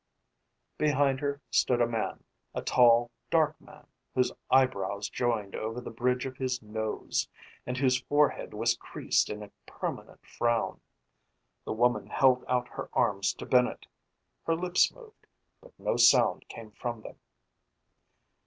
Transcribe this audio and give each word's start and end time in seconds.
Behind 0.79 1.19
her 1.19 1.41
stood 1.51 1.79
a 1.79 1.85
man; 1.85 2.23
a 2.55 2.63
tall, 2.63 3.11
dark 3.29 3.55
man 3.61 3.85
whose 4.15 4.31
eyebrows 4.49 5.09
joined 5.09 5.53
over 5.53 5.79
the 5.79 5.91
bridge 5.91 6.25
of 6.25 6.37
his 6.37 6.59
nose, 6.59 7.29
and 7.67 7.77
whose 7.77 8.01
forehead 8.01 8.51
was 8.51 8.75
creased 8.75 9.29
in 9.29 9.43
a 9.43 9.51
permanent 9.67 10.25
frown. 10.25 10.81
The 11.65 11.73
woman 11.73 12.07
held 12.07 12.43
out 12.47 12.67
her 12.69 12.89
arms 12.93 13.31
to 13.35 13.45
Bennett. 13.45 13.85
Her 14.47 14.55
lips 14.55 14.91
moved, 14.91 15.27
but 15.61 15.71
no 15.77 15.97
sound 15.97 16.47
came 16.49 16.71
from 16.71 17.03
them. 17.03 17.19